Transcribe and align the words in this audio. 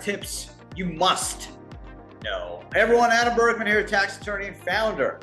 Tips 0.00 0.50
you 0.76 0.86
must 0.86 1.48
know. 2.22 2.62
Hey 2.72 2.80
everyone, 2.80 3.10
Adam 3.10 3.34
Bergman 3.34 3.66
here, 3.66 3.82
tax 3.82 4.20
attorney 4.20 4.46
and 4.46 4.56
founder 4.56 5.18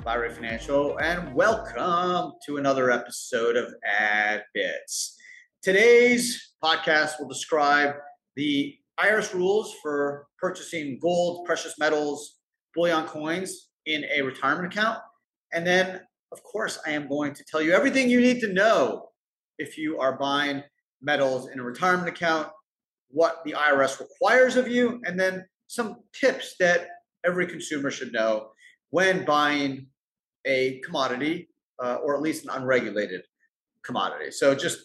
of 0.00 0.06
IRA 0.06 0.30
Financial, 0.30 0.98
and 0.98 1.32
welcome 1.32 2.32
to 2.44 2.56
another 2.56 2.90
episode 2.90 3.56
of 3.56 3.72
Ad 3.84 4.42
Bits. 4.52 5.16
Today's 5.62 6.54
podcast 6.62 7.20
will 7.20 7.28
describe 7.28 7.94
the 8.34 8.76
IRS 8.98 9.32
rules 9.32 9.74
for 9.80 10.26
purchasing 10.38 10.98
gold, 11.00 11.46
precious 11.46 11.78
metals, 11.78 12.40
bullion 12.74 13.04
coins 13.04 13.68
in 13.86 14.04
a 14.12 14.22
retirement 14.22 14.72
account. 14.72 14.98
And 15.52 15.64
then, 15.64 16.00
of 16.32 16.42
course, 16.42 16.80
I 16.84 16.90
am 16.90 17.08
going 17.08 17.32
to 17.32 17.44
tell 17.44 17.62
you 17.62 17.72
everything 17.72 18.10
you 18.10 18.20
need 18.20 18.40
to 18.40 18.52
know 18.52 19.08
if 19.58 19.78
you 19.78 20.00
are 20.00 20.18
buying 20.18 20.64
metals 21.00 21.48
in 21.48 21.60
a 21.60 21.62
retirement 21.62 22.08
account, 22.08 22.48
what 23.10 23.42
the 23.44 23.52
IRS 23.52 24.00
requires 24.00 24.56
of 24.56 24.68
you, 24.68 25.00
and 25.04 25.18
then 25.18 25.44
some 25.66 25.96
tips 26.12 26.54
that 26.60 26.88
every 27.24 27.46
consumer 27.46 27.90
should 27.90 28.12
know 28.12 28.50
when 28.90 29.24
buying 29.24 29.86
a 30.44 30.80
commodity 30.84 31.48
uh, 31.82 31.96
or 31.96 32.14
at 32.14 32.22
least 32.22 32.44
an 32.44 32.50
unregulated 32.50 33.22
commodity. 33.84 34.30
So, 34.30 34.54
just 34.54 34.78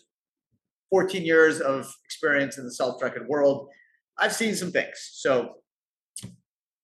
14 0.89 1.23
years 1.23 1.61
of 1.61 1.93
experience 2.05 2.57
in 2.57 2.65
the 2.65 2.73
self 2.73 2.99
directed 2.99 3.27
world, 3.27 3.69
I've 4.17 4.33
seen 4.33 4.55
some 4.55 4.71
things. 4.71 5.11
So, 5.13 5.55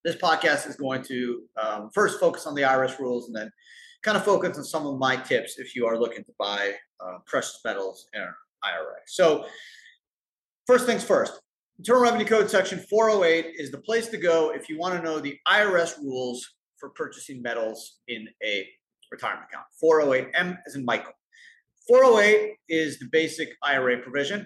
this 0.04 0.16
podcast 0.16 0.68
is 0.68 0.76
going 0.76 1.04
to 1.04 1.42
um, 1.62 1.90
first 1.94 2.20
focus 2.20 2.46
on 2.46 2.56
the 2.56 2.62
IRS 2.62 2.98
rules 3.00 3.28
and 3.28 3.36
then 3.36 3.52
kind 4.04 4.18
of 4.18 4.24
focus 4.24 4.58
on 4.58 4.64
some 4.64 4.86
of 4.88 4.98
my 4.98 5.18
tips 5.18 5.58
if 5.58 5.76
you 5.76 5.86
are 5.86 6.00
looking 6.00 6.24
to 6.24 6.32
buy 6.40 6.74
uh, 7.04 7.18
precious 7.26 7.60
metals 7.66 8.08
in 8.14 8.22
an 8.22 8.34
IRA. 8.64 8.96
So, 9.08 9.46
first 10.68 10.86
things 10.86 11.04
first, 11.04 11.40
Internal 11.80 12.04
Revenue 12.04 12.26
Code 12.26 12.50
Section 12.50 12.80
408 12.90 13.54
is 13.58 13.72
the 13.72 13.78
place 13.80 14.08
to 14.10 14.18
go 14.18 14.54
if 14.54 14.68
you 14.68 14.78
want 14.78 14.96
to 14.96 15.02
know 15.02 15.20
the 15.20 15.38
IRS 15.48 15.98
rules 15.98 16.46
for 16.78 16.90
purchasing 16.90 17.42
metals 17.42 18.00
in 18.10 18.28
a 18.44 18.68
retirement 19.12 19.48
account. 19.50 19.66
408M 19.82 20.58
is 20.66 20.76
in 20.76 20.84
Michael. 20.84 21.14
408 21.88 22.56
is 22.68 23.00
the 23.00 23.08
basic 23.12 23.50
IRA 23.64 24.00
provision, 24.00 24.46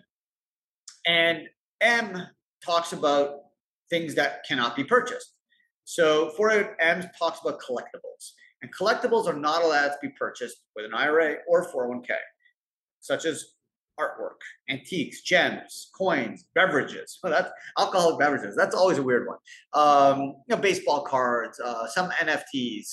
and 1.07 1.47
M 1.81 2.21
talks 2.63 2.93
about 2.93 3.37
things 3.89 4.13
that 4.13 4.45
cannot 4.47 4.75
be 4.75 4.83
purchased. 4.83 5.33
So 5.85 6.31
408M 6.37 7.09
talks 7.17 7.39
about 7.41 7.59
collectibles, 7.59 8.33
and 8.61 8.71
collectibles 8.75 9.25
are 9.25 9.37
not 9.37 9.63
allowed 9.63 9.87
to 9.87 9.97
be 10.03 10.09
purchased 10.09 10.57
with 10.75 10.85
an 10.85 10.93
IRA 10.93 11.37
or 11.47 11.67
401k, 11.73 12.11
such 12.99 13.25
as 13.25 13.53
artwork, 14.01 14.39
antiques, 14.69 15.21
gems, 15.21 15.89
coins, 15.97 16.45
beverages. 16.55 17.19
Well, 17.23 17.31
that's 17.31 17.51
alcoholic 17.77 18.19
beverages. 18.19 18.55
That's 18.55 18.75
always 18.75 18.97
a 18.97 19.03
weird 19.03 19.27
one. 19.27 19.37
Um, 19.73 20.19
you 20.47 20.55
know, 20.55 20.57
baseball 20.57 21.03
cards, 21.03 21.59
uh, 21.59 21.87
some 21.87 22.09
NFTs, 22.11 22.87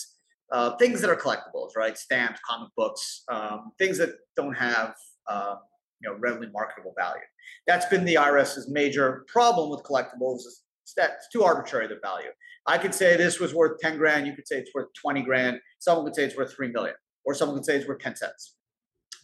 uh, 0.52 0.76
things 0.76 1.00
that 1.00 1.10
are 1.10 1.16
collectibles, 1.16 1.76
right? 1.76 1.96
Stamps, 1.96 2.40
comic 2.48 2.70
books, 2.76 3.24
um, 3.28 3.72
things 3.78 3.98
that 3.98 4.10
don't 4.36 4.54
have 4.54 4.94
uh, 5.28 5.56
you 6.00 6.10
know 6.10 6.16
readily 6.18 6.48
marketable 6.52 6.94
value. 6.98 7.22
That's 7.66 7.86
been 7.86 8.04
the 8.04 8.14
IRS's 8.14 8.68
major 8.68 9.24
problem 9.28 9.70
with 9.70 9.82
collectibles. 9.82 10.38
Is 10.38 10.62
that 10.96 11.12
it's 11.16 11.28
too 11.32 11.42
arbitrary 11.42 11.86
the 11.86 11.98
value. 12.02 12.30
I 12.66 12.78
could 12.78 12.94
say 12.94 13.16
this 13.16 13.40
was 13.40 13.54
worth 13.54 13.78
10 13.80 13.96
grand. 13.96 14.26
You 14.26 14.34
could 14.34 14.46
say 14.46 14.56
it's 14.56 14.70
worth 14.74 14.88
20 15.00 15.22
grand. 15.22 15.58
Someone 15.78 16.04
could 16.04 16.14
say 16.14 16.24
it's 16.24 16.36
worth 16.36 16.54
3 16.54 16.68
million, 16.68 16.94
or 17.24 17.34
someone 17.34 17.56
could 17.56 17.64
say 17.64 17.76
it's 17.76 17.88
worth 17.88 18.00
10 18.00 18.16
cents. 18.16 18.54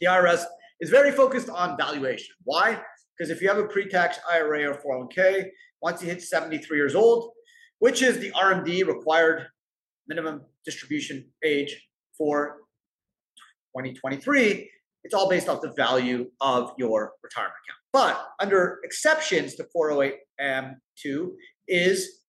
The 0.01 0.07
IRS 0.07 0.45
is 0.81 0.91
very 0.91 1.13
focused 1.13 1.49
on 1.49 1.77
valuation. 1.77 2.35
Why? 2.45 2.81
Because 3.17 3.31
if 3.31 3.41
you 3.41 3.49
have 3.49 3.59
a 3.59 3.67
pre-tax 3.67 4.19
IRA 4.31 4.71
or 4.71 4.75
401k, 4.75 5.47
once 5.83 6.03
you 6.03 6.09
hit 6.09 6.23
73 6.23 6.77
years 6.77 6.95
old, 6.95 7.31
which 7.79 8.03
is 8.03 8.19
the 8.19 8.31
RMD 8.33 8.87
required 8.87 9.47
minimum 10.09 10.43
distribution 10.65 11.31
age 11.45 11.77
for 12.17 12.59
2023, 13.77 14.71
it's 15.05 15.15
all 15.15 15.29
based 15.29 15.49
off 15.49 15.61
the 15.61 15.73
value 15.77 16.31
of 16.41 16.73
your 16.79 17.13
retirement 17.23 17.55
account. 17.65 17.79
But 17.93 18.27
under 18.41 18.81
exceptions 18.85 19.55
to 19.57 19.67
408M2 19.77 21.31
is 21.69 22.21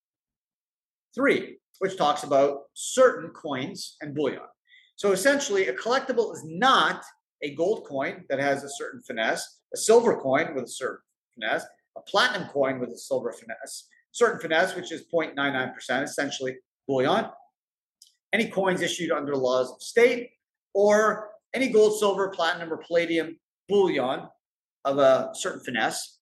three, 1.16 1.58
which 1.80 1.98
talks 1.98 2.24
about 2.24 2.64
certain 2.74 3.30
coins 3.30 3.96
and 4.02 4.14
bullion. 4.14 4.42
So 4.98 5.14
essentially, 5.14 5.68
a 5.68 5.74
collectible 5.74 6.34
is 6.34 6.44
not 6.46 7.04
a 7.42 7.54
gold 7.56 7.86
coin 7.86 8.24
that 8.30 8.40
has 8.40 8.64
a 8.64 8.70
certain 8.70 9.02
finesse, 9.02 9.60
a 9.74 9.78
silver 9.78 10.18
coin 10.18 10.54
with 10.56 10.66
a 10.66 10.70
certain 10.70 11.00
finesse, 11.34 11.66
a 11.98 12.02
platinum 12.02 12.48
coin 12.50 12.80
with 12.80 12.90
a 12.90 12.98
silver 12.98 13.32
finesse, 13.32 13.88
certain 14.12 14.40
finesse, 14.40 14.76
which 14.76 14.92
is 14.92 15.04
0.99%, 15.14 16.04
essentially 16.04 16.56
bullion, 16.88 17.26
any 18.34 18.50
coins 18.50 18.82
issued 18.82 19.12
under 19.12 19.32
the 19.32 19.38
laws 19.38 19.72
of 19.72 19.82
state, 19.82 20.32
or 20.74 21.32
any 21.54 21.70
gold, 21.70 21.98
silver, 21.98 22.30
platinum, 22.30 22.72
or 22.72 22.78
palladium 22.78 23.40
bullion 23.70 24.24
of 24.84 25.00
a 25.00 25.30
certain 25.34 25.62
finesse. 25.62 26.20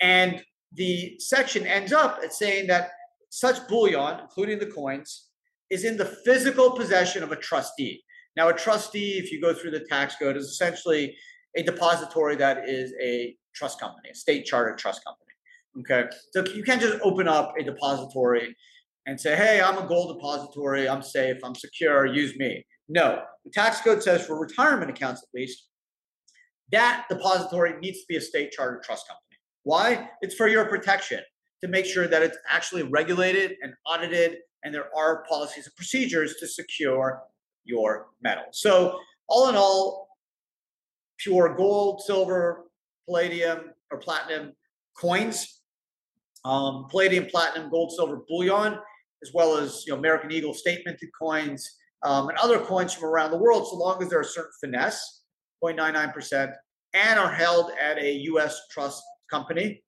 And 0.00 0.42
the 0.72 1.16
section 1.18 1.66
ends 1.66 1.92
up 1.92 2.20
at 2.22 2.32
saying 2.32 2.68
that 2.68 2.90
such 3.30 3.66
bullion, 3.68 4.20
including 4.20 4.58
the 4.58 4.66
coins, 4.66 5.28
is 5.68 5.84
in 5.84 5.96
the 5.96 6.16
physical 6.24 6.70
possession 6.72 7.22
of 7.22 7.32
a 7.32 7.36
trustee. 7.36 8.04
Now, 8.36 8.48
a 8.48 8.52
trustee, 8.52 9.12
if 9.12 9.32
you 9.32 9.40
go 9.40 9.54
through 9.54 9.70
the 9.70 9.86
tax 9.88 10.16
code, 10.16 10.36
is 10.36 10.46
essentially 10.46 11.16
a 11.56 11.62
depository 11.62 12.36
that 12.36 12.68
is 12.68 12.92
a 13.02 13.34
trust 13.54 13.80
company, 13.80 14.10
a 14.10 14.14
state 14.14 14.44
chartered 14.44 14.78
trust 14.78 15.02
company. 15.04 15.22
Okay. 15.80 16.08
So 16.32 16.44
you 16.54 16.62
can't 16.62 16.80
just 16.80 16.98
open 17.02 17.28
up 17.28 17.54
a 17.58 17.62
depository 17.62 18.54
and 19.06 19.20
say, 19.20 19.36
hey, 19.36 19.60
I'm 19.60 19.78
a 19.78 19.86
gold 19.86 20.16
depository, 20.16 20.88
I'm 20.88 21.02
safe, 21.02 21.38
I'm 21.42 21.54
secure, 21.54 22.06
use 22.06 22.36
me. 22.36 22.64
No, 22.88 23.22
the 23.44 23.50
tax 23.50 23.80
code 23.80 24.02
says 24.02 24.26
for 24.26 24.38
retirement 24.38 24.90
accounts 24.90 25.22
at 25.22 25.28
least, 25.38 25.68
that 26.72 27.06
depository 27.08 27.78
needs 27.80 28.00
to 28.00 28.06
be 28.08 28.16
a 28.16 28.20
state 28.20 28.50
chartered 28.52 28.82
trust 28.82 29.06
company. 29.06 29.38
Why? 29.62 30.10
It's 30.20 30.34
for 30.34 30.48
your 30.48 30.66
protection 30.66 31.20
to 31.62 31.68
make 31.68 31.86
sure 31.86 32.08
that 32.08 32.22
it's 32.22 32.36
actually 32.50 32.82
regulated 32.82 33.54
and 33.62 33.74
audited 33.86 34.38
and 34.64 34.74
there 34.74 34.88
are 34.96 35.24
policies 35.28 35.66
and 35.66 35.74
procedures 35.76 36.36
to 36.40 36.46
secure 36.46 37.22
your 37.66 38.08
metal. 38.22 38.44
So, 38.52 38.98
all 39.28 39.48
in 39.48 39.56
all, 39.56 40.08
pure 41.18 41.54
gold, 41.56 42.02
silver, 42.02 42.64
palladium, 43.06 43.72
or 43.90 43.98
platinum 43.98 44.52
coins, 44.98 45.60
um, 46.44 46.86
palladium, 46.90 47.26
platinum, 47.26 47.70
gold, 47.70 47.92
silver 47.92 48.22
bullion, 48.28 48.78
as 49.22 49.30
well 49.34 49.56
as 49.56 49.84
you 49.86 49.92
know 49.92 49.98
American 49.98 50.30
Eagle 50.30 50.54
statemented 50.54 51.08
coins 51.20 51.76
um, 52.02 52.28
and 52.28 52.38
other 52.38 52.58
coins 52.60 52.94
from 52.94 53.08
around 53.08 53.30
the 53.30 53.38
world, 53.38 53.66
so 53.68 53.76
long 53.76 54.02
as 54.02 54.08
they're 54.08 54.20
a 54.20 54.24
certain 54.24 54.52
finesse, 54.60 55.22
0.99%, 55.62 56.52
and 56.94 57.18
are 57.18 57.32
held 57.32 57.72
at 57.80 57.98
a 57.98 58.12
U.S. 58.12 58.60
trust 58.70 59.02
company. 59.30 59.82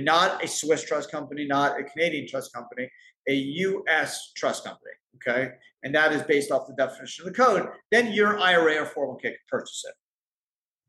Not 0.00 0.42
a 0.42 0.48
Swiss 0.48 0.84
trust 0.84 1.10
company, 1.10 1.46
not 1.46 1.78
a 1.78 1.84
Canadian 1.84 2.26
trust 2.26 2.52
company, 2.52 2.90
a 3.28 3.34
U.S. 3.34 4.32
trust 4.34 4.64
company 4.64 4.92
okay, 5.16 5.52
and 5.82 5.94
that 5.94 6.12
is 6.12 6.22
based 6.22 6.50
off 6.50 6.66
the 6.66 6.74
definition 6.74 7.26
of 7.26 7.32
the 7.32 7.42
code, 7.42 7.68
then 7.90 8.12
your 8.12 8.38
IRA 8.38 8.82
or 8.82 8.86
401k 8.86 9.22
can 9.22 9.34
purchase 9.48 9.84
it. 9.86 9.94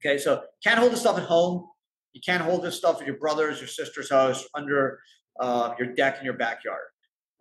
Okay, 0.05 0.17
so 0.17 0.43
can't 0.63 0.79
hold 0.79 0.91
this 0.91 1.01
stuff 1.01 1.17
at 1.17 1.23
home. 1.23 1.67
You 2.13 2.21
can't 2.23 2.43
hold 2.43 2.63
this 2.63 2.75
stuff 2.75 3.01
at 3.01 3.07
your 3.07 3.17
brother's, 3.17 3.59
your 3.59 3.67
sister's 3.67 4.09
house, 4.09 4.45
under 4.53 4.99
uh, 5.39 5.73
your 5.79 5.93
deck 5.93 6.19
in 6.19 6.25
your 6.25 6.35
backyard. 6.35 6.81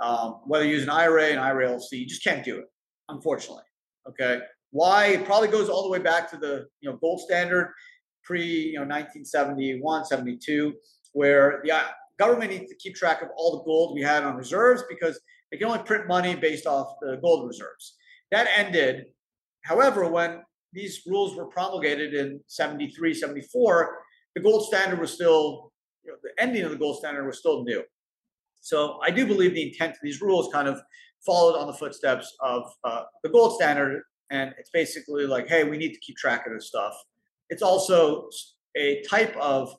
Um, 0.00 0.40
whether 0.46 0.64
you 0.64 0.72
use 0.72 0.84
an 0.84 0.90
IRA, 0.90 1.26
an 1.26 1.38
IRA 1.38 1.68
LLC, 1.68 1.92
you 1.92 2.06
just 2.06 2.24
can't 2.24 2.44
do 2.44 2.58
it, 2.58 2.66
unfortunately. 3.08 3.64
Okay, 4.08 4.40
why? 4.70 5.06
It 5.06 5.24
probably 5.24 5.48
goes 5.48 5.68
all 5.68 5.82
the 5.82 5.90
way 5.90 5.98
back 5.98 6.30
to 6.30 6.36
the 6.36 6.66
you 6.80 6.90
know 6.90 6.96
gold 6.96 7.20
standard 7.20 7.72
pre 8.24 8.44
you 8.44 8.74
know 8.74 8.80
1971, 8.80 10.04
72, 10.06 10.74
where 11.12 11.60
the 11.64 11.72
government 12.18 12.50
needs 12.50 12.70
to 12.70 12.76
keep 12.76 12.94
track 12.94 13.22
of 13.22 13.28
all 13.36 13.58
the 13.58 13.64
gold 13.64 13.94
we 13.94 14.02
had 14.02 14.24
on 14.24 14.36
reserves 14.36 14.82
because 14.88 15.20
they 15.50 15.58
can 15.58 15.66
only 15.66 15.82
print 15.82 16.06
money 16.08 16.34
based 16.34 16.66
off 16.66 16.94
the 17.00 17.18
gold 17.22 17.46
reserves. 17.46 17.96
That 18.30 18.48
ended. 18.56 19.06
However, 19.62 20.08
when 20.08 20.42
these 20.72 21.02
rules 21.06 21.36
were 21.36 21.46
promulgated 21.46 22.14
in 22.14 22.40
73, 22.46 23.14
74, 23.14 23.98
the 24.34 24.40
gold 24.40 24.66
standard 24.66 24.98
was 24.98 25.12
still, 25.12 25.72
you 26.04 26.10
know, 26.10 26.16
the 26.22 26.30
ending 26.42 26.64
of 26.64 26.70
the 26.70 26.76
gold 26.76 26.98
standard 26.98 27.26
was 27.26 27.38
still 27.38 27.64
new. 27.64 27.82
So 28.60 28.98
I 29.02 29.10
do 29.10 29.26
believe 29.26 29.54
the 29.54 29.68
intent 29.68 29.92
of 29.92 29.98
these 30.02 30.22
rules 30.22 30.52
kind 30.52 30.68
of 30.68 30.80
followed 31.26 31.58
on 31.58 31.66
the 31.66 31.74
footsteps 31.74 32.34
of 32.40 32.72
uh, 32.84 33.02
the 33.22 33.28
gold 33.28 33.56
standard. 33.56 34.02
And 34.30 34.54
it's 34.58 34.70
basically 34.70 35.26
like, 35.26 35.48
hey, 35.48 35.64
we 35.64 35.76
need 35.76 35.92
to 35.92 36.00
keep 36.00 36.16
track 36.16 36.46
of 36.46 36.54
this 36.54 36.68
stuff. 36.68 36.94
It's 37.50 37.62
also 37.62 38.28
a 38.76 39.02
type 39.02 39.36
of 39.36 39.74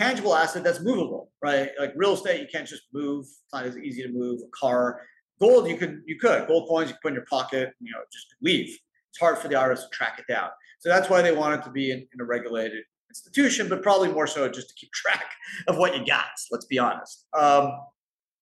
tangible 0.00 0.34
asset 0.34 0.64
that's 0.64 0.80
movable, 0.80 1.30
right? 1.42 1.70
Like 1.78 1.92
real 1.94 2.14
estate, 2.14 2.40
you 2.40 2.46
can't 2.50 2.66
just 2.66 2.84
move. 2.92 3.26
It's 3.26 3.52
not 3.52 3.66
as 3.66 3.76
easy 3.76 4.02
to 4.02 4.08
move. 4.08 4.40
A 4.40 4.48
car, 4.58 5.02
gold, 5.38 5.68
you 5.68 5.76
could 5.76 6.02
you 6.06 6.18
could 6.18 6.48
gold 6.48 6.68
coins 6.68 6.88
you 6.88 6.94
could 6.94 7.02
put 7.02 7.08
in 7.08 7.14
your 7.14 7.26
pocket, 7.26 7.74
you 7.80 7.92
know, 7.92 7.98
just 8.10 8.26
leave. 8.40 8.68
It's 9.10 9.18
hard 9.18 9.38
for 9.38 9.48
the 9.48 9.54
IRS 9.54 9.82
to 9.82 9.88
track 9.92 10.18
it 10.18 10.32
down. 10.32 10.48
So 10.78 10.88
that's 10.88 11.10
why 11.10 11.20
they 11.20 11.32
want 11.32 11.60
it 11.60 11.64
to 11.64 11.70
be 11.70 11.90
in, 11.90 11.98
in 12.14 12.20
a 12.20 12.24
regulated 12.24 12.84
institution, 13.10 13.68
but 13.68 13.82
probably 13.82 14.10
more 14.10 14.26
so 14.26 14.48
just 14.48 14.68
to 14.70 14.74
keep 14.74 14.90
track 14.94 15.26
of 15.68 15.76
what 15.76 15.96
you 15.96 16.06
got. 16.06 16.30
Let's 16.50 16.64
be 16.64 16.78
honest. 16.78 17.26
Um, 17.38 17.72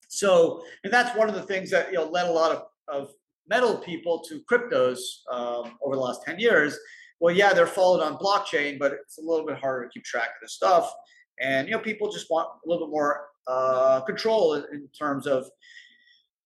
so, 0.09 0.63
and 0.85 0.93
that's 0.93 1.17
one 1.17 1.29
of 1.29 1.35
the 1.35 1.43
things 1.43 1.71
that 1.71 1.89
you 1.91 1.99
know 1.99 2.05
led 2.05 2.29
a 2.29 2.33
lot 2.33 2.53
of, 2.53 2.63
of 2.87 3.11
metal 3.49 3.79
people 3.79 4.21
to 4.29 4.41
cryptos 4.51 4.99
um, 5.33 5.77
over 5.83 5.97
the 5.97 6.03
last 6.03 6.23
10 6.25 6.39
years. 6.39 6.79
Well, 7.21 7.35
yeah, 7.35 7.53
they're 7.53 7.67
followed 7.67 8.01
on 8.01 8.17
blockchain, 8.17 8.79
but 8.79 8.93
it's 8.93 9.19
a 9.19 9.23
little 9.23 9.45
bit 9.45 9.59
harder 9.59 9.87
to 9.87 9.91
keep 9.91 10.05
track 10.05 10.29
of 10.29 10.43
the 10.43 10.49
stuff. 10.49 10.93
And 11.41 11.69
you 11.69 11.75
know, 11.75 11.81
people 11.81 12.11
just 12.11 12.31
want 12.31 12.49
a 12.65 12.69
little 12.69 12.87
bit 12.87 12.93
more 12.93 13.27
uh, 13.47 14.01
control 14.03 14.55
in, 14.55 14.65
in, 14.73 14.89
terms 14.99 15.27
of 15.27 15.47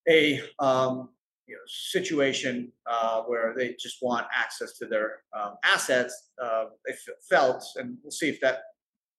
a 0.07 0.41
um, 0.59 1.09
you 1.47 1.55
know, 1.55 1.61
situation 1.67 2.71
uh, 2.89 3.21
where 3.23 3.53
they 3.57 3.75
just 3.79 3.97
want 4.01 4.25
access 4.33 4.77
to 4.77 4.85
their 4.85 5.17
um, 5.37 5.55
assets. 5.63 6.29
Uh, 6.41 6.65
they 6.87 6.93
felt, 7.29 7.63
and 7.75 7.97
we'll 8.03 8.11
see 8.11 8.29
if 8.29 8.39
that 8.41 8.59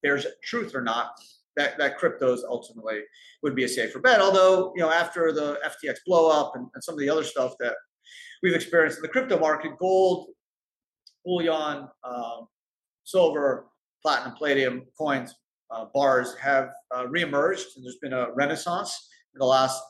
there's 0.02 0.26
truth 0.42 0.74
or 0.74 0.82
not. 0.82 1.12
That 1.56 1.78
that 1.78 2.00
cryptos 2.00 2.40
ultimately 2.48 3.00
would 3.42 3.54
be 3.54 3.64
a 3.64 3.68
safer 3.68 4.00
bet. 4.00 4.20
Although 4.20 4.72
you 4.74 4.82
know, 4.82 4.90
after 4.90 5.30
the 5.32 5.58
FTX 5.64 5.96
blow 6.06 6.30
up 6.30 6.56
and, 6.56 6.66
and 6.74 6.82
some 6.82 6.94
of 6.94 7.00
the 7.00 7.08
other 7.10 7.24
stuff 7.24 7.54
that 7.60 7.74
we've 8.42 8.54
experienced 8.54 8.98
in 8.98 9.02
the 9.02 9.08
crypto 9.08 9.38
market, 9.38 9.72
gold, 9.78 10.30
bullion, 11.24 11.88
um, 12.02 12.48
silver, 13.04 13.66
platinum, 14.02 14.34
palladium 14.36 14.86
coins, 14.98 15.34
uh, 15.70 15.87
bars 15.94 16.34
have 16.40 16.70
uh, 16.94 17.05
reemerged, 17.06 17.76
and 17.76 17.84
there's 17.84 17.99
been 18.00 18.12
a 18.12 18.32
renaissance 18.34 19.08
in 19.34 19.38
the 19.38 19.46
last 19.46 19.82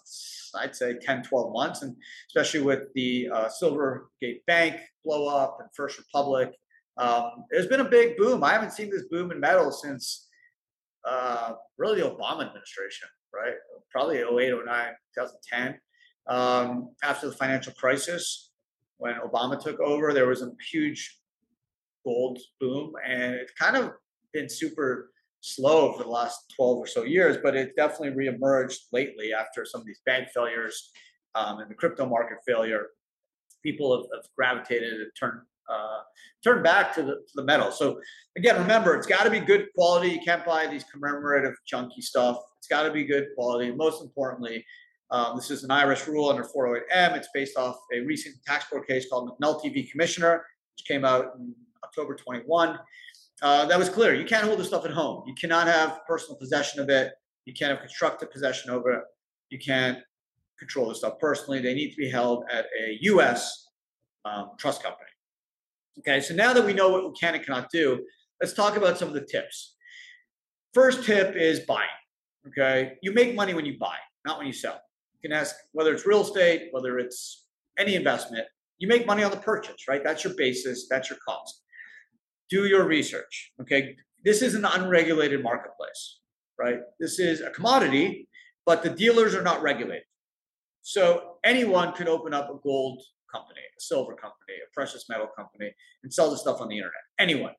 I'd 0.56 0.74
say 0.74 0.96
10, 1.00 1.24
12 1.24 1.52
months, 1.52 1.82
and 1.82 1.96
especially 2.28 2.60
with 2.60 2.92
the 2.94 3.28
uh, 3.32 3.48
Silvergate 3.48 4.44
Bank 4.46 4.80
blow 5.04 5.26
up 5.26 5.58
and 5.60 5.68
First 5.74 5.98
Republic. 5.98 6.52
Um, 6.96 7.44
there's 7.50 7.66
been 7.66 7.80
a 7.80 7.88
big 7.88 8.16
boom. 8.16 8.44
I 8.44 8.52
haven't 8.52 8.72
seen 8.72 8.90
this 8.90 9.04
boom 9.10 9.32
in 9.32 9.40
metal 9.40 9.72
since 9.72 10.28
uh, 11.04 11.54
really 11.76 12.00
the 12.00 12.08
Obama 12.08 12.46
administration, 12.46 13.08
right? 13.34 13.54
Probably 13.90 14.18
08, 14.18 14.28
09, 14.28 14.56
2010. 14.64 15.78
Um, 16.26 16.90
after 17.02 17.28
the 17.28 17.34
financial 17.34 17.72
crisis, 17.74 18.52
when 18.98 19.16
Obama 19.16 19.60
took 19.60 19.80
over, 19.80 20.12
there 20.12 20.28
was 20.28 20.42
a 20.42 20.50
huge 20.70 21.20
gold 22.04 22.38
boom, 22.60 22.92
and 23.06 23.34
it's 23.34 23.52
kind 23.52 23.76
of 23.76 23.92
been 24.32 24.48
super 24.48 25.10
slow 25.44 25.92
for 25.92 26.04
the 26.04 26.08
last 26.08 26.52
12 26.56 26.78
or 26.78 26.86
so 26.86 27.02
years, 27.02 27.36
but 27.42 27.54
it 27.54 27.76
definitely 27.76 28.10
reemerged 28.10 28.78
lately 28.92 29.34
after 29.34 29.66
some 29.66 29.82
of 29.82 29.86
these 29.86 30.00
bank 30.06 30.28
failures 30.34 30.90
um, 31.34 31.58
and 31.58 31.70
the 31.70 31.74
crypto 31.74 32.06
market 32.06 32.38
failure. 32.46 32.86
People 33.62 33.94
have, 33.94 34.06
have 34.14 34.24
gravitated 34.36 34.94
and 34.94 35.10
turned 35.18 35.40
uh, 35.70 36.00
turned 36.42 36.62
back 36.62 36.94
to 36.94 37.02
the, 37.02 37.12
to 37.12 37.32
the 37.36 37.44
metal. 37.44 37.70
So 37.70 37.98
again, 38.36 38.60
remember, 38.60 38.94
it's 38.96 39.06
got 39.06 39.24
to 39.24 39.30
be 39.30 39.40
good 39.40 39.68
quality. 39.74 40.10
You 40.10 40.20
can't 40.20 40.44
buy 40.44 40.66
these 40.66 40.84
commemorative 40.84 41.54
junky 41.70 42.02
stuff. 42.02 42.36
It's 42.58 42.68
got 42.68 42.82
to 42.82 42.90
be 42.90 43.04
good 43.04 43.28
quality. 43.34 43.72
most 43.72 44.02
importantly, 44.02 44.62
um, 45.10 45.36
this 45.36 45.50
is 45.50 45.64
an 45.64 45.70
IRS 45.70 46.06
rule 46.06 46.28
under 46.28 46.44
408M. 46.44 47.16
It's 47.16 47.28
based 47.32 47.56
off 47.56 47.76
a 47.94 48.00
recent 48.00 48.34
tax 48.46 48.66
court 48.66 48.86
case 48.86 49.06
called 49.08 49.30
McNulty 49.30 49.72
v. 49.72 49.84
Commissioner, 49.84 50.44
which 50.76 50.86
came 50.86 51.04
out 51.04 51.32
in 51.38 51.54
October 51.82 52.14
21 52.14 52.78
uh, 53.42 53.66
that 53.66 53.78
was 53.78 53.88
clear. 53.88 54.14
You 54.14 54.24
can't 54.24 54.44
hold 54.44 54.58
the 54.58 54.64
stuff 54.64 54.84
at 54.84 54.90
home. 54.90 55.24
You 55.26 55.34
cannot 55.34 55.66
have 55.66 56.00
personal 56.06 56.36
possession 56.36 56.80
of 56.80 56.88
it. 56.88 57.12
You 57.44 57.52
can't 57.52 57.70
have 57.70 57.80
constructive 57.80 58.30
possession 58.30 58.70
over 58.70 58.92
it. 58.92 59.02
You 59.50 59.58
can't 59.58 59.98
control 60.58 60.88
the 60.88 60.94
stuff 60.94 61.18
personally. 61.18 61.60
They 61.60 61.74
need 61.74 61.90
to 61.90 61.96
be 61.96 62.08
held 62.08 62.44
at 62.50 62.66
a 62.80 62.98
U.S. 63.02 63.68
Um, 64.24 64.52
trust 64.58 64.82
company. 64.82 65.10
Okay, 65.98 66.20
so 66.20 66.34
now 66.34 66.52
that 66.52 66.64
we 66.64 66.72
know 66.72 66.88
what 66.88 67.04
we 67.04 67.12
can 67.12 67.34
and 67.34 67.44
cannot 67.44 67.70
do, 67.70 68.04
let's 68.40 68.52
talk 68.52 68.76
about 68.76 68.98
some 68.98 69.08
of 69.08 69.14
the 69.14 69.24
tips. 69.24 69.76
First 70.72 71.04
tip 71.04 71.36
is 71.36 71.60
buying. 71.60 71.88
Okay, 72.48 72.94
you 73.02 73.12
make 73.12 73.34
money 73.34 73.54
when 73.54 73.64
you 73.64 73.78
buy, 73.78 73.96
not 74.24 74.38
when 74.38 74.46
you 74.46 74.52
sell. 74.52 74.80
You 75.14 75.28
can 75.28 75.36
ask 75.36 75.54
whether 75.72 75.92
it's 75.92 76.06
real 76.06 76.22
estate, 76.22 76.68
whether 76.72 76.98
it's 76.98 77.46
any 77.78 77.94
investment, 77.94 78.46
you 78.78 78.88
make 78.88 79.06
money 79.06 79.22
on 79.22 79.30
the 79.30 79.36
purchase, 79.36 79.86
right? 79.88 80.02
That's 80.02 80.24
your 80.24 80.34
basis, 80.34 80.86
that's 80.88 81.08
your 81.10 81.18
cost 81.26 81.63
do 82.54 82.66
your 82.66 82.86
research. 82.86 83.52
Okay. 83.60 83.96
This 84.24 84.40
is 84.40 84.54
an 84.54 84.64
unregulated 84.64 85.42
marketplace, 85.42 86.20
right? 86.58 86.78
This 87.00 87.18
is 87.18 87.40
a 87.40 87.50
commodity, 87.50 88.28
but 88.64 88.82
the 88.82 88.90
dealers 88.90 89.34
are 89.34 89.42
not 89.42 89.60
regulated. 89.60 90.04
So 90.82 91.38
anyone 91.44 91.92
could 91.92 92.08
open 92.08 92.32
up 92.32 92.48
a 92.50 92.58
gold 92.62 93.02
company, 93.32 93.60
a 93.78 93.80
silver 93.80 94.14
company, 94.14 94.54
a 94.64 94.68
precious 94.72 95.06
metal 95.08 95.28
company, 95.36 95.70
and 96.02 96.12
sell 96.12 96.30
the 96.30 96.38
stuff 96.38 96.60
on 96.60 96.68
the 96.68 96.76
internet. 96.76 97.04
Anyone. 97.18 97.54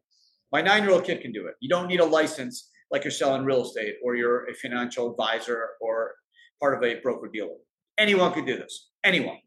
My 0.51 0.61
nine 0.61 0.83
year 0.83 0.93
old 0.93 1.03
kid 1.03 1.21
can 1.21 1.33
do 1.33 1.47
it. 1.47 1.55
You 1.59 1.69
don't 1.69 1.87
need 1.87 1.99
a 1.99 2.05
license 2.05 2.69
like 2.91 3.03
you're 3.03 3.11
selling 3.11 3.43
real 3.43 3.63
estate 3.63 3.95
or 4.03 4.15
you're 4.15 4.47
a 4.47 4.53
financial 4.53 5.11
advisor 5.11 5.71
or 5.81 6.15
part 6.61 6.77
of 6.77 6.83
a 6.83 7.01
broker 7.01 7.27
dealer. 7.27 7.57
Anyone 7.97 8.31
could 8.31 8.45
do 8.45 8.57
this. 8.57 8.91
Anyone. 9.03 9.37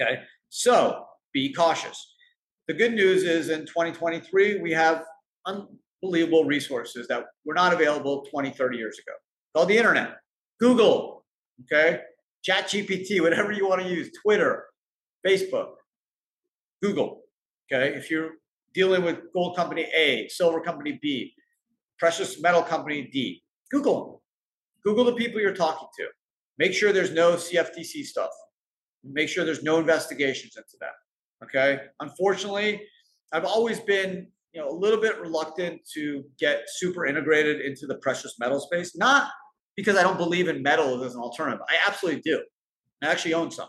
Okay. 0.00 0.22
So 0.48 1.04
be 1.32 1.52
cautious. 1.52 2.15
The 2.68 2.74
good 2.74 2.94
news 2.94 3.22
is 3.22 3.48
in 3.48 3.60
2023, 3.60 4.58
we 4.60 4.72
have 4.72 5.04
unbelievable 5.46 6.44
resources 6.44 7.06
that 7.08 7.26
were 7.44 7.54
not 7.54 7.72
available 7.72 8.26
20, 8.30 8.50
30 8.50 8.76
years 8.76 8.98
ago. 8.98 9.14
Called 9.54 9.68
the 9.68 9.76
internet, 9.76 10.16
Google, 10.58 11.24
okay, 11.62 12.00
Chat 12.42 12.66
GPT, 12.66 13.20
whatever 13.20 13.52
you 13.52 13.68
want 13.68 13.82
to 13.82 13.88
use, 13.88 14.10
Twitter, 14.20 14.66
Facebook, 15.26 15.74
Google. 16.82 17.22
Okay, 17.72 17.96
if 17.96 18.10
you're 18.10 18.32
dealing 18.74 19.02
with 19.02 19.32
gold 19.32 19.56
company 19.56 19.88
A, 19.96 20.28
silver 20.28 20.60
company 20.60 20.98
B, 21.00 21.32
precious 21.98 22.40
metal 22.40 22.62
company 22.62 23.08
D, 23.12 23.42
Google. 23.70 24.22
Google 24.84 25.04
the 25.04 25.14
people 25.14 25.40
you're 25.40 25.54
talking 25.54 25.88
to. 25.98 26.06
Make 26.58 26.72
sure 26.72 26.92
there's 26.92 27.12
no 27.12 27.34
CFTC 27.34 28.04
stuff. 28.04 28.30
Make 29.04 29.28
sure 29.28 29.44
there's 29.44 29.62
no 29.62 29.78
investigations 29.78 30.56
into 30.56 30.76
that. 30.80 30.92
Okay. 31.44 31.80
Unfortunately, 32.00 32.82
I've 33.32 33.44
always 33.44 33.80
been, 33.80 34.28
you 34.52 34.60
know, 34.60 34.68
a 34.68 34.76
little 34.76 35.00
bit 35.00 35.20
reluctant 35.20 35.80
to 35.94 36.24
get 36.38 36.62
super 36.66 37.06
integrated 37.06 37.60
into 37.60 37.86
the 37.86 37.96
precious 37.96 38.34
metal 38.38 38.60
space. 38.60 38.96
Not 38.96 39.30
because 39.76 39.96
I 39.96 40.02
don't 40.02 40.16
believe 40.16 40.48
in 40.48 40.62
metal 40.62 41.02
as 41.04 41.14
an 41.14 41.20
alternative. 41.20 41.60
I 41.68 41.76
absolutely 41.86 42.22
do. 42.22 42.42
I 43.02 43.08
actually 43.08 43.34
own 43.34 43.50
some. 43.50 43.68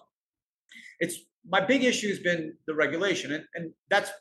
It's 1.00 1.18
my 1.48 1.60
big 1.60 1.84
issue 1.84 2.10
has 2.10 2.20
been 2.20 2.54
the 2.66 2.74
regulation, 2.74 3.34
and, 3.34 3.44
and 3.56 3.74
that's 3.90 4.12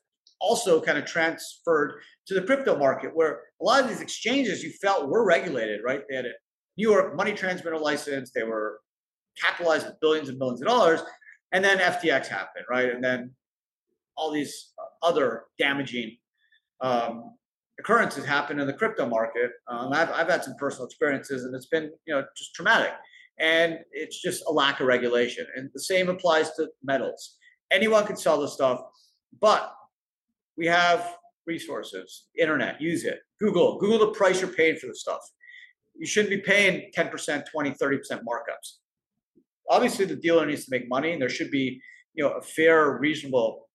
also 0.40 0.80
kind 0.80 0.98
of 0.98 1.04
transferred 1.04 2.00
to 2.26 2.34
the 2.34 2.42
crypto 2.42 2.76
market, 2.76 3.14
where 3.14 3.40
a 3.60 3.64
lot 3.64 3.82
of 3.82 3.88
these 3.88 4.00
exchanges 4.00 4.62
you 4.62 4.70
felt 4.82 5.08
were 5.08 5.24
regulated, 5.24 5.80
right? 5.84 6.02
They 6.08 6.16
had 6.16 6.26
a 6.26 6.32
New 6.76 6.90
York 6.90 7.16
money 7.16 7.32
transmitter 7.32 7.78
license, 7.78 8.32
they 8.34 8.42
were 8.42 8.80
capitalized 9.40 9.86
with 9.86 10.00
billions 10.00 10.28
and 10.28 10.38
billions 10.38 10.60
of 10.60 10.68
dollars, 10.68 11.00
and 11.56 11.64
then 11.64 11.78
FTX 11.78 12.26
happened, 12.26 12.66
right? 12.68 12.90
And 12.90 13.02
then 13.02 13.34
all 14.14 14.30
these 14.30 14.74
other 15.02 15.44
damaging 15.58 16.18
um, 16.82 17.34
occurrences 17.80 18.26
happen 18.26 18.60
in 18.60 18.66
the 18.66 18.74
crypto 18.74 19.08
market. 19.08 19.52
Um, 19.66 19.90
I've, 19.90 20.10
I've 20.10 20.28
had 20.28 20.44
some 20.44 20.54
personal 20.56 20.84
experiences, 20.84 21.44
and 21.44 21.54
it's 21.54 21.68
been 21.68 21.90
you 22.06 22.14
know 22.14 22.26
just 22.36 22.54
traumatic. 22.54 22.92
And 23.38 23.78
it's 23.90 24.20
just 24.20 24.44
a 24.46 24.52
lack 24.52 24.80
of 24.80 24.86
regulation. 24.86 25.46
And 25.56 25.70
the 25.72 25.80
same 25.80 26.10
applies 26.10 26.50
to 26.56 26.68
metals. 26.84 27.38
Anyone 27.70 28.06
can 28.06 28.16
sell 28.16 28.38
this 28.38 28.52
stuff, 28.52 28.82
but 29.40 29.72
we 30.58 30.66
have 30.66 31.16
resources, 31.46 32.26
internet, 32.38 32.82
use 32.82 33.04
it. 33.04 33.20
Google, 33.40 33.78
Google 33.78 34.00
the 34.00 34.12
price 34.12 34.42
you're 34.42 34.50
paying 34.50 34.76
for 34.76 34.88
the 34.88 34.94
stuff. 34.94 35.20
You 35.94 36.06
shouldn't 36.06 36.30
be 36.30 36.40
paying 36.40 36.90
10%, 36.94 37.44
20, 37.50 37.70
30% 37.70 37.98
markups 38.10 38.76
obviously 39.70 40.04
the 40.04 40.16
dealer 40.16 40.46
needs 40.46 40.64
to 40.64 40.70
make 40.70 40.88
money 40.88 41.12
and 41.12 41.20
there 41.20 41.28
should 41.28 41.50
be 41.50 41.80
you 42.14 42.24
know 42.24 42.32
a 42.32 42.42
fair 42.42 42.98
reasonable 42.98 43.68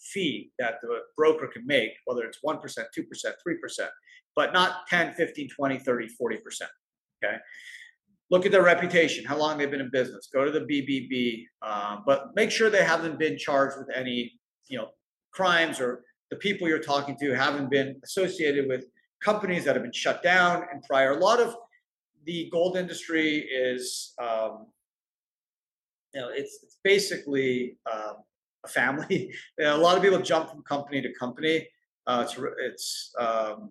fee 0.00 0.50
that 0.58 0.74
the 0.82 1.00
broker 1.16 1.46
can 1.48 1.66
make 1.66 1.90
whether 2.04 2.22
it's 2.24 2.38
1% 2.44 2.60
2% 2.62 2.64
3% 2.66 3.88
but 4.36 4.52
not 4.52 4.86
10 4.88 5.14
15 5.14 5.48
20 5.48 5.78
30 5.78 6.08
40% 6.20 6.38
okay? 7.22 7.36
Look 8.30 8.44
at 8.44 8.52
their 8.52 8.62
reputation 8.62 9.24
how 9.24 9.38
long 9.38 9.56
they've 9.56 9.70
been 9.70 9.80
in 9.80 9.90
business. 9.90 10.28
Go 10.32 10.44
to 10.44 10.50
the 10.50 10.60
bbb 10.60 11.46
um, 11.62 12.02
but 12.06 12.34
make 12.34 12.50
sure 12.50 12.70
they 12.70 12.84
haven't 12.84 13.18
been 13.18 13.38
charged 13.38 13.76
with 13.78 13.88
any 13.94 14.38
you 14.68 14.78
know 14.78 14.88
crimes 15.32 15.80
or 15.80 16.04
the 16.30 16.36
people 16.36 16.68
you're 16.68 16.78
talking 16.78 17.16
to 17.18 17.34
haven't 17.34 17.70
been 17.70 17.98
associated 18.04 18.68
with 18.68 18.84
companies 19.22 19.64
that 19.64 19.74
have 19.74 19.82
been 19.82 19.92
shut 19.92 20.22
down 20.22 20.64
and 20.70 20.82
prior. 20.82 21.12
A 21.12 21.18
lot 21.18 21.40
of 21.40 21.56
the 22.24 22.48
gold 22.52 22.76
industry 22.76 23.38
is 23.38 24.12
um, 24.20 24.66
you 26.14 26.20
know, 26.20 26.28
it's, 26.30 26.60
it's 26.62 26.78
basically 26.82 27.78
um, 27.92 28.16
a 28.64 28.68
family. 28.68 29.30
you 29.30 29.34
know, 29.64 29.76
a 29.76 29.78
lot 29.78 29.96
of 29.96 30.02
people 30.02 30.18
jump 30.20 30.50
from 30.50 30.62
company 30.62 31.02
to 31.02 31.12
company. 31.14 31.68
Uh, 32.06 32.24
it's 32.26 32.38
it's 32.64 33.14
um, 33.20 33.70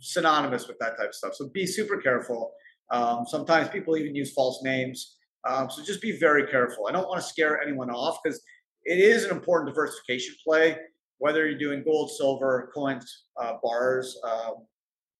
synonymous 0.00 0.68
with 0.68 0.78
that 0.78 0.96
type 0.96 1.08
of 1.08 1.14
stuff. 1.14 1.34
So 1.34 1.48
be 1.48 1.66
super 1.66 1.98
careful. 1.98 2.52
Um, 2.90 3.24
sometimes 3.26 3.68
people 3.68 3.96
even 3.96 4.14
use 4.14 4.32
false 4.32 4.62
names. 4.62 5.16
Um, 5.46 5.70
so 5.70 5.82
just 5.82 6.00
be 6.00 6.18
very 6.18 6.46
careful. 6.46 6.86
I 6.88 6.92
don't 6.92 7.08
want 7.08 7.20
to 7.20 7.26
scare 7.26 7.60
anyone 7.60 7.90
off 7.90 8.18
because 8.22 8.40
it 8.84 8.98
is 8.98 9.24
an 9.24 9.30
important 9.30 9.68
diversification 9.68 10.34
play. 10.44 10.78
whether 11.18 11.48
you're 11.48 11.58
doing 11.58 11.82
gold, 11.82 12.10
silver, 12.10 12.70
coins, 12.74 13.24
uh, 13.40 13.54
bars, 13.62 14.20
um, 14.22 14.66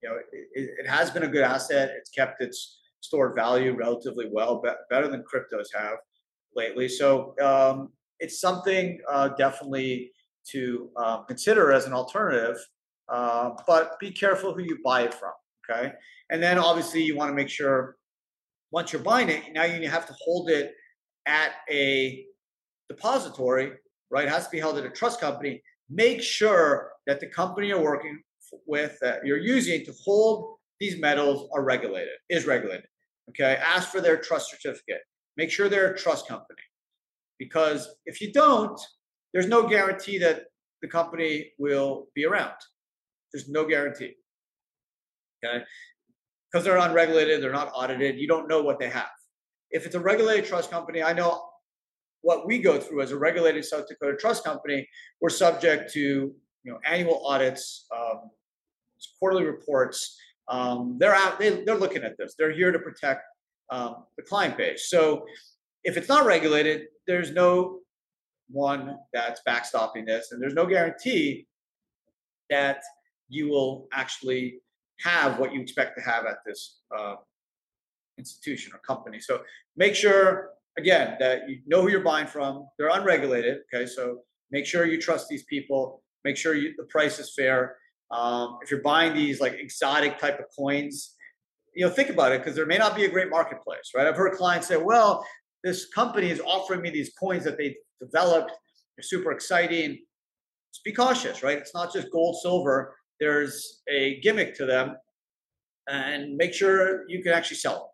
you 0.02 0.08
know, 0.08 0.16
it, 0.30 0.70
it, 0.78 0.86
has 0.86 1.10
been 1.10 1.22
a 1.22 1.28
good 1.28 1.42
asset. 1.42 1.94
It's 1.96 2.10
kept 2.10 2.42
its 2.42 2.80
stored 3.06 3.34
value 3.34 3.74
relatively 3.76 4.28
well, 4.30 4.60
be- 4.60 4.70
better 4.90 5.08
than 5.08 5.22
cryptos 5.22 5.66
have 5.74 5.98
lately. 6.54 6.88
So 6.88 7.34
um, 7.40 7.90
it's 8.18 8.40
something 8.40 8.98
uh, 9.10 9.28
definitely 9.36 10.10
to 10.52 10.90
um, 10.96 11.24
consider 11.26 11.72
as 11.72 11.86
an 11.86 11.92
alternative, 11.92 12.56
uh, 13.08 13.50
but 13.66 13.98
be 14.00 14.10
careful 14.10 14.54
who 14.54 14.62
you 14.62 14.78
buy 14.84 15.02
it 15.02 15.14
from. 15.14 15.32
Okay, 15.68 15.92
and 16.30 16.40
then 16.40 16.58
obviously 16.58 17.02
you 17.02 17.16
want 17.16 17.30
to 17.30 17.34
make 17.34 17.48
sure 17.48 17.96
once 18.70 18.92
you're 18.92 19.02
buying 19.02 19.28
it, 19.28 19.42
now 19.52 19.64
you 19.64 19.88
have 19.88 20.06
to 20.06 20.14
hold 20.24 20.48
it 20.48 20.72
at 21.26 21.52
a 21.70 22.24
depository, 22.88 23.72
right? 24.10 24.26
It 24.26 24.30
has 24.30 24.44
to 24.44 24.50
be 24.50 24.60
held 24.60 24.78
at 24.78 24.84
a 24.84 24.90
trust 24.90 25.20
company. 25.20 25.60
Make 25.90 26.22
sure 26.22 26.92
that 27.06 27.20
the 27.20 27.26
company 27.26 27.68
you're 27.68 27.82
working 27.82 28.20
with 28.66 28.96
that 29.00 29.26
you're 29.26 29.38
using 29.38 29.84
to 29.84 29.92
hold 30.04 30.56
these 30.78 31.00
metals 31.00 31.48
are 31.54 31.62
regulated, 31.62 32.14
is 32.28 32.46
regulated. 32.46 32.86
Okay, 33.30 33.58
ask 33.62 33.90
for 33.90 34.00
their 34.00 34.16
trust 34.16 34.50
certificate. 34.50 35.00
Make 35.36 35.50
sure 35.50 35.68
they're 35.68 35.92
a 35.92 35.98
trust 35.98 36.28
company. 36.28 36.60
Because 37.38 37.88
if 38.06 38.20
you 38.20 38.32
don't, 38.32 38.80
there's 39.32 39.48
no 39.48 39.66
guarantee 39.68 40.18
that 40.18 40.44
the 40.80 40.88
company 40.88 41.52
will 41.58 42.06
be 42.14 42.24
around. 42.24 42.54
There's 43.32 43.48
no 43.48 43.66
guarantee. 43.66 44.14
Okay, 45.44 45.64
because 46.50 46.64
they're 46.64 46.78
unregulated, 46.78 47.42
they're 47.42 47.52
not 47.52 47.70
audited, 47.74 48.18
you 48.18 48.26
don't 48.26 48.48
know 48.48 48.62
what 48.62 48.78
they 48.78 48.88
have. 48.88 49.10
If 49.70 49.84
it's 49.84 49.94
a 49.94 50.00
regulated 50.00 50.46
trust 50.46 50.70
company, 50.70 51.02
I 51.02 51.12
know 51.12 51.42
what 52.22 52.46
we 52.46 52.58
go 52.58 52.80
through 52.80 53.02
as 53.02 53.12
a 53.12 53.18
regulated 53.18 53.64
South 53.64 53.86
Dakota 53.88 54.16
trust 54.16 54.44
company, 54.44 54.88
we're 55.20 55.30
subject 55.30 55.92
to 55.92 56.00
you 56.00 56.72
know 56.72 56.78
annual 56.84 57.24
audits, 57.26 57.86
um, 57.96 58.30
quarterly 59.18 59.44
reports. 59.44 60.18
Um, 60.48 60.96
they're 60.98 61.14
out. 61.14 61.38
They, 61.38 61.64
they're 61.64 61.78
looking 61.78 62.04
at 62.04 62.16
this. 62.18 62.34
They're 62.38 62.52
here 62.52 62.72
to 62.72 62.78
protect 62.78 63.22
um, 63.70 64.04
the 64.16 64.22
client 64.22 64.56
base. 64.56 64.88
So 64.88 65.24
if 65.84 65.96
it's 65.96 66.08
not 66.08 66.26
regulated, 66.26 66.86
there's 67.06 67.32
no 67.32 67.80
one 68.48 68.96
that's 69.12 69.40
backstopping 69.46 70.06
this, 70.06 70.32
and 70.32 70.40
there's 70.40 70.54
no 70.54 70.66
guarantee 70.66 71.46
that 72.50 72.82
you 73.28 73.48
will 73.48 73.88
actually 73.92 74.60
have 75.00 75.38
what 75.38 75.52
you 75.52 75.60
expect 75.60 75.96
to 75.98 76.02
have 76.02 76.26
at 76.26 76.38
this 76.46 76.78
uh, 76.96 77.16
institution 78.18 78.72
or 78.72 78.78
company. 78.78 79.20
So 79.20 79.42
make 79.76 79.94
sure, 79.94 80.50
again, 80.78 81.16
that 81.18 81.48
you 81.48 81.58
know 81.66 81.82
who 81.82 81.90
you're 81.90 82.00
buying 82.00 82.26
from. 82.26 82.68
They're 82.78 82.90
unregulated. 82.90 83.58
Okay, 83.74 83.86
so 83.86 84.20
make 84.50 84.64
sure 84.64 84.86
you 84.86 85.00
trust 85.00 85.28
these 85.28 85.44
people. 85.44 86.02
Make 86.24 86.36
sure 86.36 86.54
you, 86.54 86.74
the 86.76 86.84
price 86.84 87.18
is 87.18 87.34
fair. 87.34 87.76
Um, 88.10 88.58
if 88.62 88.70
you're 88.70 88.82
buying 88.82 89.14
these 89.14 89.40
like 89.40 89.54
exotic 89.54 90.18
type 90.18 90.38
of 90.38 90.46
coins, 90.56 91.14
you 91.74 91.84
know, 91.84 91.92
think 91.92 92.10
about 92.10 92.32
it 92.32 92.40
because 92.40 92.54
there 92.54 92.66
may 92.66 92.78
not 92.78 92.96
be 92.96 93.04
a 93.04 93.10
great 93.10 93.30
marketplace, 93.30 93.92
right? 93.94 94.06
I've 94.06 94.16
heard 94.16 94.32
clients 94.32 94.68
say, 94.68 94.76
"Well, 94.76 95.26
this 95.64 95.86
company 95.86 96.30
is 96.30 96.40
offering 96.40 96.82
me 96.82 96.90
these 96.90 97.12
coins 97.20 97.44
that 97.44 97.58
they 97.58 97.76
developed. 98.00 98.52
They're 98.96 99.02
super 99.02 99.32
exciting." 99.32 99.98
Just 100.72 100.84
be 100.84 100.92
cautious, 100.92 101.42
right? 101.42 101.58
It's 101.58 101.74
not 101.74 101.92
just 101.92 102.10
gold, 102.10 102.36
silver 102.40 102.96
there's 103.20 103.82
a 103.88 104.20
gimmick 104.20 104.54
to 104.56 104.66
them 104.66 104.96
and 105.88 106.36
make 106.36 106.52
sure 106.52 107.08
you 107.08 107.22
can 107.22 107.32
actually 107.32 107.56
sell 107.56 107.92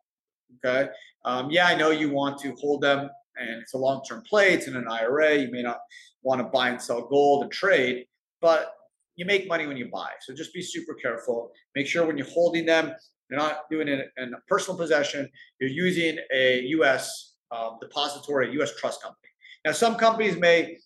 them. 0.61 0.61
Okay. 0.65 0.91
Um, 1.25 1.51
yeah, 1.51 1.67
I 1.67 1.75
know 1.75 1.91
you 1.91 2.11
want 2.11 2.39
to 2.41 2.55
hold 2.57 2.83
them 2.83 3.09
and 3.37 3.63
it's 3.63 3.75
a 3.75 3.79
long 3.79 4.03
term 4.09 4.23
play, 4.29 4.53
it's 4.53 4.67
in 4.67 4.77
an 4.77 4.87
IRA. 4.89 5.37
You 5.37 5.51
may 5.51 5.63
not 5.63 5.79
want 6.23 6.41
to 6.41 6.45
buy 6.45 6.69
and 6.69 6.81
sell 6.81 7.07
gold 7.07 7.45
and 7.45 7.53
trade, 7.53 8.07
but 8.41 8.75
you 9.17 9.25
make 9.25 9.49
money 9.49 9.67
when 9.67 9.77
you 9.77 9.89
buy. 9.93 10.11
So 10.21 10.35
just 10.35 10.53
be 10.53 10.63
super 10.63 10.95
careful. 10.95 11.53
Make 11.75 11.87
sure 11.87 12.07
when 12.07 12.17
you're 12.17 12.27
holding 12.27 12.67
them, 12.67 12.93
you're 13.31 13.39
not 13.39 13.71
doing 13.71 13.89
it 13.89 14.11
in 14.17 14.35
personal 14.49 14.79
possession. 14.79 15.29
You're 15.61 15.71
using 15.71 16.19
a 16.35 16.63
U.S. 16.77 17.35
Um, 17.51 17.79
depository, 17.81 18.49
a 18.49 18.53
U.S. 18.55 18.73
trust 18.79 19.03
company. 19.03 19.29
Now, 19.65 19.73
some 19.73 19.97
companies 19.97 20.37
may 20.37 20.77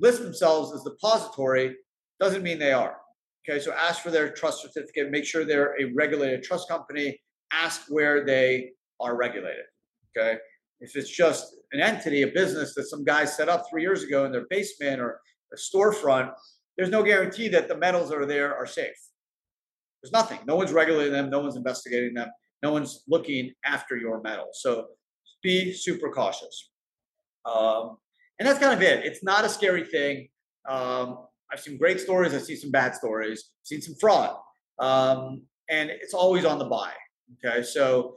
list 0.00 0.22
themselves 0.22 0.72
as 0.74 0.82
depository, 0.82 1.76
doesn't 2.20 2.42
mean 2.42 2.58
they 2.58 2.72
are. 2.72 2.96
Okay, 3.48 3.60
so 3.60 3.72
ask 3.72 4.02
for 4.02 4.10
their 4.10 4.30
trust 4.30 4.62
certificate, 4.62 5.10
make 5.10 5.24
sure 5.24 5.44
they're 5.44 5.74
a 5.80 5.92
regulated 5.94 6.42
trust 6.42 6.68
company, 6.68 7.18
ask 7.52 7.82
where 7.88 8.24
they 8.24 8.70
are 9.00 9.16
regulated. 9.16 9.64
Okay, 10.16 10.38
if 10.80 10.96
it's 10.96 11.10
just 11.10 11.56
an 11.72 11.80
entity, 11.80 12.22
a 12.22 12.28
business 12.28 12.74
that 12.74 12.84
some 12.84 13.04
guy 13.04 13.24
set 13.24 13.48
up 13.48 13.64
three 13.70 13.82
years 13.82 14.02
ago 14.02 14.24
in 14.24 14.32
their 14.32 14.46
basement 14.50 15.00
or 15.00 15.20
a 15.52 15.56
storefront, 15.56 16.32
there's 16.78 16.90
no 16.90 17.02
guarantee 17.02 17.48
that 17.48 17.68
the 17.68 17.76
metals 17.76 18.08
that 18.08 18.18
are 18.18 18.24
there 18.24 18.56
are 18.56 18.64
safe. 18.64 18.96
There's 20.00 20.12
nothing. 20.12 20.38
No 20.46 20.54
one's 20.54 20.72
regulating 20.72 21.12
them, 21.12 21.28
no 21.28 21.40
one's 21.40 21.56
investigating 21.56 22.14
them, 22.14 22.28
no 22.62 22.72
one's 22.72 23.02
looking 23.08 23.52
after 23.64 23.96
your 23.96 24.22
metals. 24.22 24.60
So 24.62 24.86
be 25.42 25.72
super 25.72 26.10
cautious. 26.10 26.70
Um, 27.44 27.98
and 28.38 28.46
that's 28.46 28.60
kind 28.60 28.72
of 28.72 28.80
it. 28.80 29.04
It's 29.04 29.24
not 29.24 29.44
a 29.44 29.48
scary 29.48 29.84
thing. 29.84 30.28
Um, 30.68 31.26
I've 31.52 31.60
seen 31.60 31.78
great 31.78 31.98
stories. 31.98 32.32
I've 32.32 32.44
seen 32.44 32.56
some 32.56 32.70
bad 32.70 32.94
stories. 32.94 33.50
I've 33.60 33.66
seen 33.66 33.80
some 33.80 33.96
fraud, 34.00 34.36
um, 34.78 35.42
and 35.68 35.90
it's 35.90 36.14
always 36.14 36.44
on 36.44 36.58
the 36.58 36.66
buy. 36.66 36.92
Okay, 37.44 37.62
so 37.62 38.14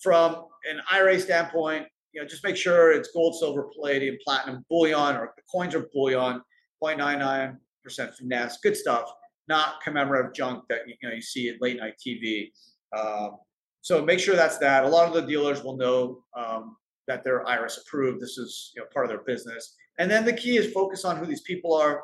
from 0.00 0.46
an 0.70 0.80
IRA 0.90 1.18
standpoint, 1.18 1.86
you 2.12 2.22
know, 2.22 2.26
just 2.26 2.44
make 2.44 2.56
sure 2.56 2.92
it's 2.92 3.10
gold, 3.12 3.38
silver, 3.38 3.68
palladium, 3.74 4.16
platinum, 4.24 4.64
bullion, 4.70 5.16
or 5.16 5.32
the 5.36 5.42
coins 5.52 5.74
are 5.74 5.88
bullion, 5.92 6.40
0.99% 6.82 7.58
finesse, 7.90 8.58
good 8.62 8.76
stuff. 8.76 9.10
Not 9.48 9.80
commemorative 9.82 10.34
junk 10.34 10.64
that 10.68 10.80
you 10.86 10.94
know 11.02 11.14
you 11.14 11.22
see 11.22 11.48
at 11.48 11.56
late 11.60 11.78
night 11.78 11.94
TV. 12.04 12.50
Um, 12.96 13.38
so 13.80 14.04
make 14.04 14.20
sure 14.20 14.36
that's 14.36 14.58
that. 14.58 14.84
A 14.84 14.88
lot 14.88 15.08
of 15.08 15.14
the 15.14 15.22
dealers 15.22 15.62
will 15.62 15.76
know 15.76 16.22
um, 16.36 16.76
that 17.06 17.24
they're 17.24 17.44
IRS 17.44 17.78
approved. 17.80 18.20
This 18.20 18.36
is 18.36 18.72
you 18.76 18.82
know 18.82 18.88
part 18.92 19.06
of 19.06 19.10
their 19.10 19.24
business. 19.24 19.74
And 19.98 20.10
then 20.10 20.24
the 20.24 20.32
key 20.32 20.56
is 20.58 20.72
focus 20.72 21.04
on 21.04 21.16
who 21.16 21.26
these 21.26 21.40
people 21.40 21.74
are 21.74 22.02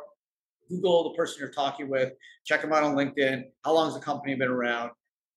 Google 0.68 1.10
the 1.10 1.16
person 1.16 1.36
you're 1.40 1.50
talking 1.50 1.88
with, 1.88 2.12
check 2.44 2.62
them 2.62 2.72
out 2.72 2.82
on 2.82 2.94
LinkedIn. 2.94 3.44
How 3.64 3.74
long 3.74 3.86
has 3.86 3.94
the 3.94 4.00
company 4.00 4.34
been 4.34 4.48
around? 4.48 4.90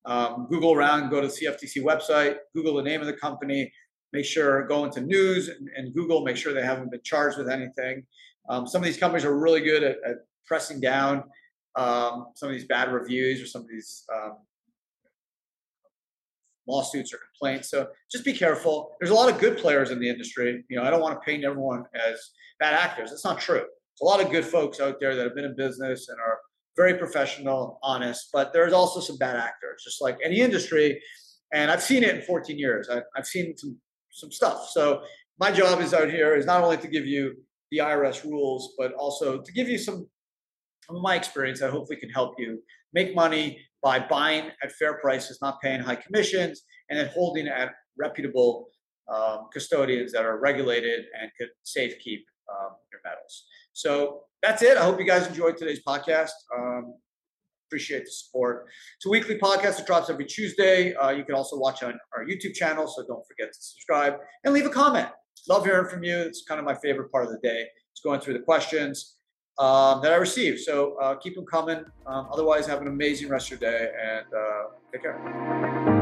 Um, 0.05 0.47
Google 0.49 0.73
around, 0.73 1.09
go 1.09 1.19
to 1.21 1.27
the 1.27 1.33
CFTC 1.33 1.83
website, 1.83 2.37
Google 2.55 2.75
the 2.75 2.83
name 2.83 3.01
of 3.01 3.07
the 3.07 3.13
company, 3.13 3.71
make 4.13 4.25
sure 4.25 4.65
go 4.67 4.85
into 4.85 5.01
news 5.01 5.49
and, 5.49 5.69
and 5.75 5.93
Google, 5.93 6.23
make 6.23 6.37
sure 6.37 6.53
they 6.53 6.63
haven't 6.63 6.91
been 6.91 7.01
charged 7.03 7.37
with 7.37 7.49
anything. 7.49 8.05
Um, 8.49 8.65
some 8.65 8.81
of 8.81 8.85
these 8.85 8.97
companies 8.97 9.25
are 9.25 9.37
really 9.37 9.61
good 9.61 9.83
at, 9.83 9.97
at 10.05 10.15
pressing 10.47 10.79
down 10.79 11.23
um, 11.75 12.27
some 12.35 12.49
of 12.49 12.53
these 12.53 12.65
bad 12.65 12.91
reviews 12.91 13.41
or 13.41 13.45
some 13.45 13.61
of 13.61 13.67
these 13.67 14.03
um, 14.15 14.37
lawsuits 16.67 17.13
or 17.13 17.17
complaints. 17.17 17.69
So 17.69 17.87
just 18.11 18.25
be 18.25 18.33
careful. 18.33 18.95
There's 18.99 19.11
a 19.11 19.15
lot 19.15 19.31
of 19.31 19.39
good 19.39 19.57
players 19.57 19.91
in 19.91 19.99
the 19.99 20.09
industry. 20.09 20.65
You 20.69 20.77
know, 20.77 20.83
I 20.83 20.89
don't 20.89 21.01
want 21.01 21.15
to 21.15 21.25
paint 21.25 21.43
everyone 21.43 21.83
as 21.93 22.19
bad 22.59 22.73
actors. 22.73 23.11
It's 23.11 23.25
not 23.25 23.39
true 23.39 23.63
a 24.01 24.05
lot 24.05 24.23
of 24.23 24.31
good 24.31 24.45
folks 24.45 24.79
out 24.79 24.99
there 24.99 25.15
that 25.15 25.23
have 25.23 25.35
been 25.35 25.45
in 25.45 25.55
business 25.55 26.09
and 26.09 26.19
are 26.19 26.39
very 26.75 26.93
professional, 26.95 27.79
honest, 27.81 28.29
but 28.31 28.53
there's 28.53 28.73
also 28.73 28.99
some 28.99 29.17
bad 29.17 29.35
actors, 29.35 29.83
just 29.83 30.01
like 30.01 30.17
any 30.23 30.41
industry. 30.41 31.01
And 31.53 31.71
I've 31.71 31.81
seen 31.81 32.03
it 32.03 32.15
in 32.15 32.21
14 32.21 32.57
years. 32.57 32.89
I've, 32.89 33.03
I've 33.15 33.25
seen 33.25 33.57
some 33.57 33.77
some 34.11 34.31
stuff. 34.31 34.69
So 34.71 35.03
my 35.39 35.51
job 35.51 35.79
is 35.79 35.93
out 35.93 36.09
here 36.09 36.35
is 36.35 36.45
not 36.45 36.63
only 36.63 36.77
to 36.77 36.87
give 36.87 37.05
you 37.05 37.35
the 37.71 37.79
IRS 37.79 38.23
rules, 38.23 38.73
but 38.77 38.93
also 38.93 39.41
to 39.41 39.51
give 39.51 39.69
you 39.69 39.77
some 39.77 40.07
of 40.95 41.01
my 41.01 41.15
experience 41.15 41.59
that 41.59 41.71
hopefully 41.71 41.99
can 41.99 42.09
help 42.09 42.35
you 42.37 42.61
make 42.93 43.15
money 43.15 43.59
by 43.83 43.99
buying 43.99 44.49
at 44.63 44.71
fair 44.73 44.95
prices, 44.95 45.39
not 45.41 45.61
paying 45.61 45.79
high 45.79 45.95
commissions, 45.95 46.63
and 46.89 46.97
then 46.97 47.09
holding 47.13 47.47
at 47.47 47.73
reputable 47.97 48.67
um, 49.13 49.47
custodians 49.53 50.11
that 50.11 50.25
are 50.25 50.39
regulated 50.39 51.05
and 51.19 51.31
could 51.39 51.49
safe 51.63 51.97
keep 51.99 52.25
um, 52.51 52.71
your 52.91 53.01
metals. 53.03 53.45
So 53.73 54.21
that's 54.41 54.61
it. 54.61 54.77
I 54.77 54.83
hope 54.83 54.99
you 54.99 55.05
guys 55.05 55.27
enjoyed 55.27 55.57
today's 55.57 55.81
podcast. 55.87 56.31
Um, 56.55 56.95
appreciate 57.67 58.05
the 58.05 58.11
support. 58.11 58.67
It's 58.97 59.05
a 59.05 59.09
weekly 59.09 59.37
podcast 59.37 59.77
that 59.77 59.85
drops 59.85 60.09
every 60.09 60.25
Tuesday. 60.25 60.93
Uh, 60.95 61.09
you 61.09 61.23
can 61.25 61.35
also 61.35 61.57
watch 61.57 61.83
on 61.83 61.99
our 62.15 62.25
YouTube 62.25 62.53
channel, 62.53 62.87
so 62.87 63.05
don't 63.05 63.25
forget 63.27 63.53
to 63.53 63.59
subscribe 63.59 64.15
and 64.43 64.53
leave 64.53 64.65
a 64.65 64.69
comment. 64.69 65.09
Love 65.49 65.65
hearing 65.65 65.89
from 65.89 66.03
you. 66.03 66.17
It's 66.17 66.43
kind 66.47 66.59
of 66.59 66.65
my 66.65 66.75
favorite 66.75 67.11
part 67.11 67.25
of 67.25 67.31
the 67.31 67.39
day. 67.39 67.65
It's 67.91 68.01
going 68.03 68.19
through 68.19 68.33
the 68.33 68.39
questions 68.43 69.16
um, 69.59 70.01
that 70.01 70.13
I 70.13 70.17
receive. 70.17 70.59
So 70.59 70.97
uh, 70.99 71.15
keep 71.15 71.35
them 71.35 71.45
coming. 71.45 71.83
Um, 72.05 72.27
otherwise, 72.31 72.67
have 72.67 72.81
an 72.81 72.87
amazing 72.87 73.29
rest 73.29 73.51
of 73.51 73.61
your 73.61 73.71
day 73.71 73.91
and 74.01 74.25
uh, 74.33 74.63
take 74.91 75.03
care. 75.03 75.96